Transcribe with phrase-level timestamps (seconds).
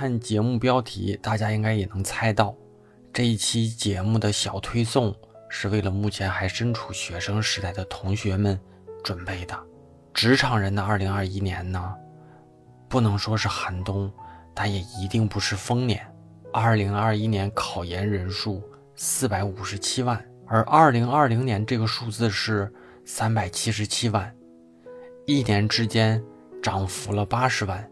[0.00, 2.56] 看节目标题，大家应该也能猜到，
[3.12, 5.14] 这一期节目的小推送
[5.50, 8.58] 是为了目前还身处学生时代的同学们
[9.04, 9.54] 准备的。
[10.14, 11.94] 职场人的2021年呢，
[12.88, 14.10] 不能说是寒冬，
[14.54, 16.00] 但也一定不是丰年。
[16.54, 18.62] 2021年考研人数
[18.96, 22.72] 457万，而2020年这个数字是
[23.04, 24.34] 377万，
[25.26, 26.24] 一年之间
[26.62, 27.90] 涨幅了80万。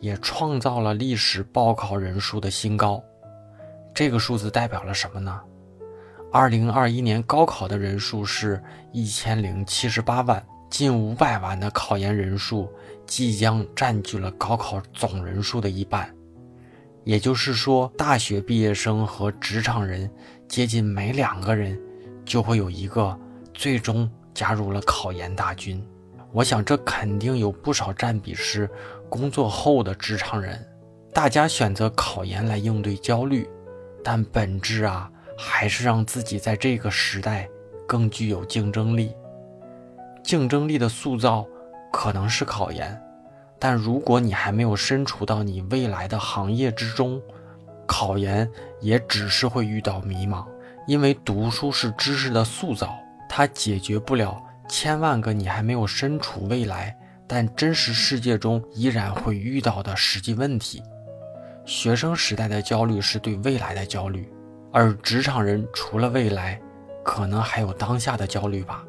[0.00, 3.02] 也创造了历史报考人数的新高，
[3.94, 5.40] 这个数字代表了什么呢？
[6.30, 12.70] 二零二一年高考的人数是一千零七十八万，近五百万的考研人数
[13.06, 16.14] 即将占据了高考总人数的一半，
[17.04, 20.10] 也就是说，大学毕业生和职场人
[20.46, 21.80] 接近每两个人
[22.26, 23.18] 就会有一个
[23.54, 25.82] 最终加入了考研大军。
[26.30, 28.68] 我想，这肯定有不少占比是
[29.08, 30.64] 工作后的职场人，
[31.12, 33.48] 大家选择考研来应对焦虑，
[34.04, 37.48] 但本质啊，还是让自己在这个时代
[37.86, 39.14] 更具有竞争力。
[40.22, 41.46] 竞争力的塑造
[41.90, 43.00] 可能是考研，
[43.58, 47.20] 但如果你还没有身处到你未来的行业之中，
[47.86, 48.48] 考研
[48.80, 50.44] 也只是会遇到迷茫，
[50.86, 52.94] 因为读书是知识的塑造，
[53.28, 54.40] 它解决不了。
[54.68, 56.94] 千万个你还没有身处未来，
[57.28, 60.82] 但真实世界中依然会遇到的实际问题。
[61.66, 64.26] 学生时代的焦虑是对未来的焦虑，
[64.72, 66.58] 而职场人除了未来，
[67.04, 68.82] 可能还有当下的焦虑吧。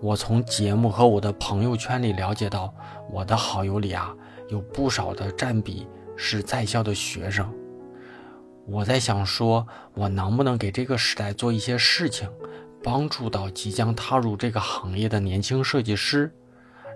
[0.00, 2.74] 我从节目和我的朋友圈里了解到，
[3.10, 4.14] 我的好友里啊，
[4.48, 5.86] 有不少的占比
[6.16, 7.52] 是在校的学生。
[8.66, 12.26] 我在想，说我能不能给这个时代做一些事情？
[12.82, 16.30] 帮助到即将踏入这个行业的年轻设计师，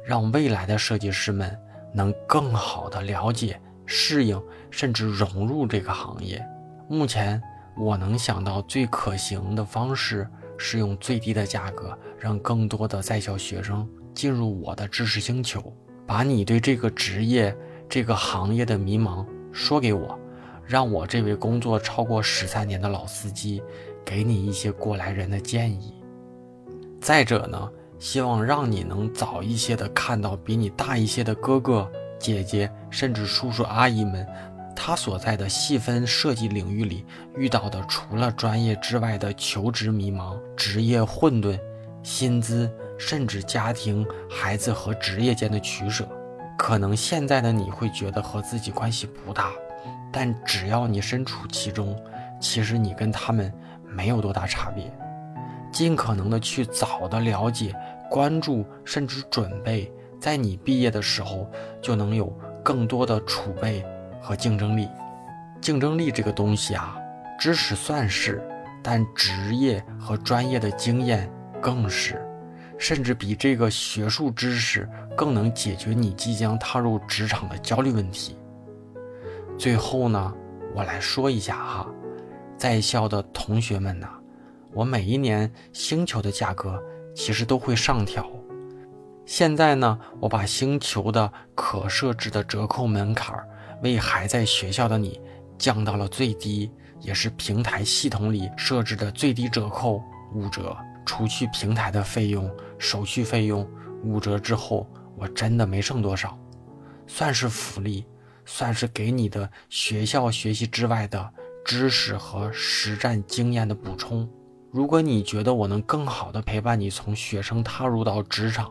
[0.09, 1.55] 让未来的设计师们
[1.93, 6.43] 能更好的了解、适应，甚至融入这个行业。
[6.89, 7.39] 目前
[7.77, 15.71] 我能想到最可行的方式是用最低的价格，让更多的在校学生进入我的知识星球，
[16.07, 17.55] 把你对这个职业、
[17.87, 20.19] 这个行业的迷茫说给我，
[20.65, 23.63] 让我这位工作超过十三年的老司机。
[24.07, 25.93] 给你一些过来人的建议。
[26.99, 34.27] 再者呢，希望让你能早一些的看到比你大一些的哥哥姐姐，甚至叔叔阿姨们，
[34.75, 37.05] 他所在的细分设计领域里
[37.37, 41.59] 遇到的除了专业之外的求职迷茫、职业混沌、
[42.03, 46.09] 薪资，甚至家庭、孩子和职业间的取舍。
[46.57, 49.51] 可能现在的你会觉得和自己关系不大，
[50.13, 51.97] 但只要你身处其中，
[52.41, 53.53] 其实你跟他们。
[53.91, 54.85] 没有多大差别，
[55.71, 57.75] 尽可能的去早的了解、
[58.11, 59.91] 关注，甚至准备，
[60.21, 62.27] 在你毕业的时候就能有
[62.65, 63.85] 更多的储备
[64.21, 64.89] 和竞争力。
[65.61, 66.97] 竞争力这个东西啊，
[67.39, 68.43] 知识算是，
[68.83, 71.31] 但职业和专业的经验
[71.61, 72.25] 更是，
[72.79, 78.37] 甚至比这个学术知识更能解决你即将踏入职场的焦虑问题。
[79.59, 80.33] 最后呢，
[80.75, 81.87] 我来说一下哈。
[82.57, 84.09] 在校的同学们呐，
[84.73, 86.83] 我每一年星球的价格
[87.15, 88.29] 其实都会上调。
[89.25, 93.37] 现在呢，我把星球的可设置的折扣门槛
[93.83, 95.21] 为还在学校的你
[95.59, 96.71] 降到了最低，
[97.01, 100.03] 也是平台系统里设置的最低折扣
[100.35, 100.77] 五折。
[101.05, 103.67] 除去平台的费用、手续费用，
[104.05, 104.87] 五折之后，
[105.17, 106.39] 我真的没剩多少，
[107.07, 108.05] 算是福利，
[108.45, 111.33] 算是给你的学校学习之外的。
[111.65, 114.27] 知识和实战经验的补充。
[114.71, 118.71] 如果你觉得我能更好的陪伴你从学生踏入到职场，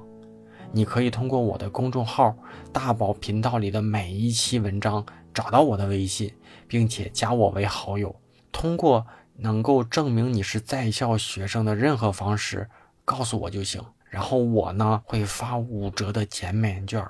[0.71, 2.37] 你可以通过我的公众号
[2.71, 5.03] “大宝频道”里的每一期文章
[5.33, 6.31] 找到我的微信，
[6.67, 8.15] 并且加我为好友。
[8.51, 9.05] 通过
[9.35, 12.69] 能够证明你是在校学生的任何方式
[13.03, 13.83] 告诉我就行。
[14.09, 17.03] 然后我呢会发五折的减免券，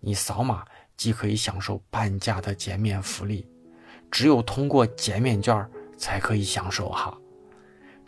[0.00, 0.64] 你扫码
[0.96, 3.46] 即可以享受半价的减免福利。
[4.10, 7.16] 只有通过减免券才可以享受哈，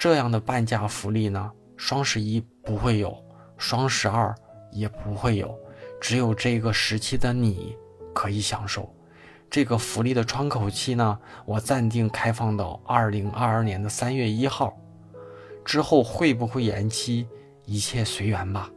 [0.02, 3.16] 这样的半价福利呢，双十一不会有，
[3.56, 4.34] 双十二
[4.72, 5.56] 也不会有，
[6.00, 7.76] 只有这个时期的你
[8.12, 8.92] 可以享受。
[9.48, 11.16] 这个福利的窗口期呢，
[11.46, 14.76] 我暂定开放到二零二二年的三月一号，
[15.64, 17.28] 之后会不会延期，
[17.64, 18.68] 一切随缘吧。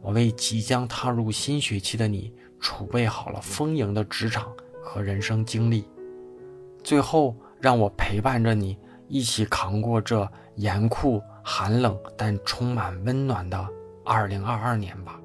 [0.00, 5.88] 我为即将踏入新学期的你储备好了丰盈的职场和人生经历。
[6.84, 8.78] 最后，让我陪伴着你，
[9.08, 13.64] 一起扛过这严酷、寒冷但充满温暖的
[14.04, 15.20] 2022年吧。